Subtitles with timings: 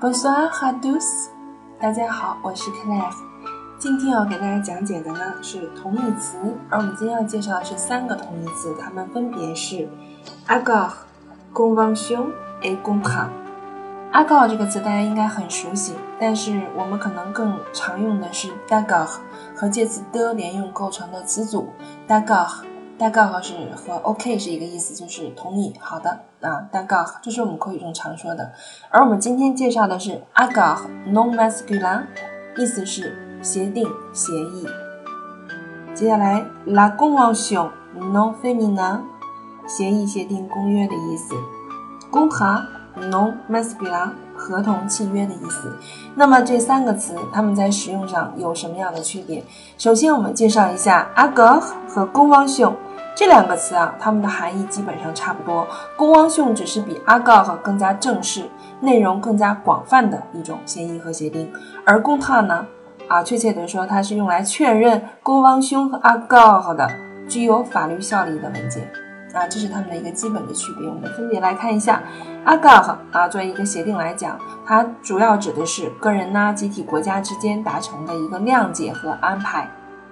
[0.00, 1.28] Bonsoir à tous，
[1.78, 3.12] 大家好，我是 Claire。
[3.78, 6.38] 今天要给大家讲解的呢是同义词，
[6.70, 9.86] 而我们今天要介绍的是三个同义词，它们分别是
[10.48, 10.92] accord、
[11.52, 12.32] convention
[12.62, 13.28] 和 contrat。
[14.10, 19.18] accord 这个词大家应该很熟悉，但是我们可能更常用的是 d'accord
[19.54, 21.74] 和介词的连用构成的词组
[22.08, 22.69] d'accord。
[23.00, 25.74] 大概和是和 OK 是一个意思，就是同意。
[25.80, 28.52] 好的啊，大概这是我们口语中常说的。
[28.90, 32.02] 而我们今天介绍的是 accord non masculin，
[32.58, 34.66] 意思是协定、协议。
[35.94, 39.00] 接下来 la convention non féminin，
[39.66, 41.34] 协议、协定、公约的意思。
[42.12, 42.66] contrat
[43.10, 44.10] non masculin。
[44.42, 45.70] 合同、契约的意思。
[46.14, 49.44] 那么这三个词，它们在使用上有什么样的区别？
[49.76, 52.72] 首先，我们介绍一下 accord 和 convention
[53.20, 55.68] 这两个词啊，它们的含义基本上差不多。
[55.98, 58.48] convention 只是比 accord 更加正式、
[58.80, 61.52] 内容更加广泛的一种协议和协定，
[61.84, 62.64] 而 contrat 呢，
[63.08, 66.90] 啊，确切的说，它是用来确认 convention 和阿告的
[67.28, 68.90] 具有法律效力的文件。
[69.34, 70.88] 啊，这是它们的一个基本的区别。
[70.88, 72.02] 我们分别来看一下
[72.46, 79.68] ，accord 啊，作为一个协定来讲，它主要指的是个人呐、集体、国家之间达成的一个谅解和安排。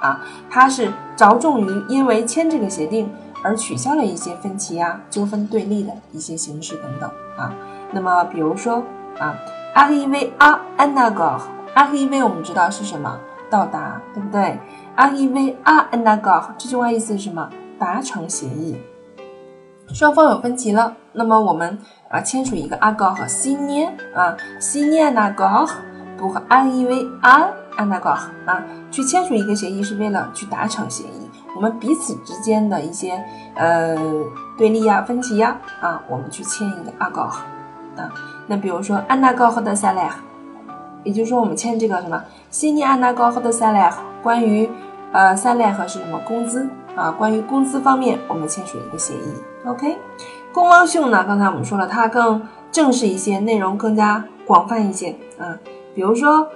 [0.00, 0.20] 啊，
[0.50, 3.10] 它是着重于因为签这个协定
[3.42, 7.10] 而取消了一些分歧呀、纠纷对立的一些形式等等。
[7.36, 7.54] 啊，
[7.92, 8.82] 那么比如说
[9.18, 9.34] 啊
[9.74, 13.18] ，arriver à un accord，arriver 我们知道是什么？
[13.50, 14.58] 到达，对不对
[14.96, 17.48] ？arriver à un accord 这句话意思是什么？
[17.78, 18.80] 达成协议。
[19.92, 21.78] 双方有分歧了，那么我们
[22.08, 25.68] 啊签署一个 accord 和 signer 啊 signer accord
[26.16, 27.08] 不和 arriver
[27.80, 33.22] onago 啊去签署一个协议是为了去达成协议，我们彼此之间的一些
[33.54, 33.96] 呃
[34.58, 37.34] 对立呀、分歧呀啊，我们去签一个 accord
[37.96, 38.12] 啊。
[38.46, 40.10] 那比如说 un accord de salaire，
[41.04, 42.22] 也就是说我们签这个什么
[42.52, 44.68] signer un accord de salaire，关于
[45.12, 46.68] 呃 salaf 是什么工资。
[46.96, 49.32] 啊，关于工资方面，我们签署一个协议。
[49.64, 49.96] OK，
[50.52, 51.24] 公方性呢？
[51.24, 55.16] 刚才我们说了，它更正式一些，内容更加广泛一些。
[55.38, 55.56] 啊，
[55.94, 56.48] 比如说，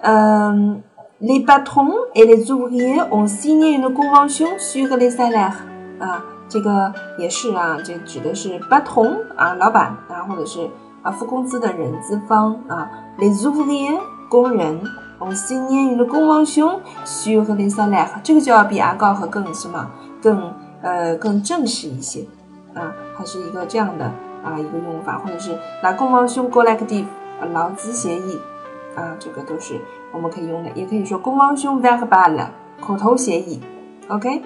[0.00, 0.82] 嗯
[1.20, 5.54] ，les patrons et les ouvriers ont signé une convention sur les salaires。
[5.98, 10.70] 啊，这个也是啊，这指的是 patron 啊，老板啊，或者是
[11.02, 12.88] 啊付工资的人资方啊
[13.18, 13.98] ，les ouvriers
[14.28, 14.80] 工人。
[15.20, 19.90] 我新年用的公王兄需和零三来，这个就要比阿高和更什么
[20.22, 22.24] 更呃更正式一些
[22.72, 24.04] 啊，它是一个这样的
[24.44, 27.04] 啊一个用法，或者是拿公王兄过来个地
[27.52, 28.38] 劳资协议
[28.98, 29.80] 啊，这个都是
[30.12, 32.46] 我们可以用的，也可以说公王兄 verbal
[32.80, 33.60] 口头协议。
[34.08, 34.42] OK，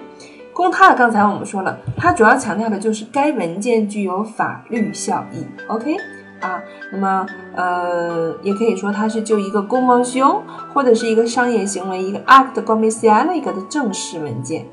[0.53, 5.45] 公他刚才我们说了，它主要强调的就是该文件具有法律效益。
[5.67, 5.97] OK。
[6.41, 6.61] 啊，
[6.91, 7.25] 那么
[7.55, 10.43] 呃，也可以说它是就一个公方兄
[10.73, 14.65] 或者是一个商业行为一个 act commercial 一个的正式文件。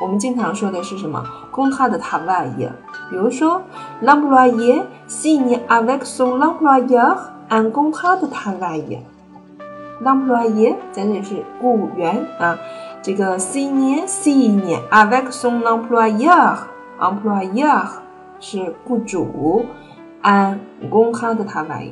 [0.00, 1.20] 我们经常说的是什么？
[1.50, 2.70] 公他的 travail。
[3.10, 3.60] 比如说
[4.04, 7.16] ，l'employé signe avec son employeur
[7.48, 9.00] un contrat de travail。
[10.02, 12.58] L'employé 在这里是雇员啊，
[13.02, 17.86] 这个 signe signe avec son employeur，employeur
[18.40, 19.64] 是雇主。
[20.22, 20.58] 按
[20.90, 21.88] 公他的他来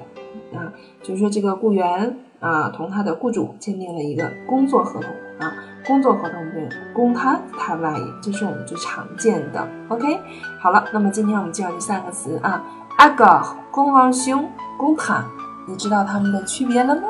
[0.53, 5.54] 啊，就是说这个雇员啊同他的雇主签订了一个工作合同啊，
[5.86, 9.65] 工作合同对公他他来，这是我们最常见的。
[9.88, 10.19] OK，
[10.60, 12.60] 好了，那么今天我们介绍这三个词啊
[12.98, 15.25] ，accord、公方兄、公他，
[15.69, 17.03] 你知道它们的区别了吗？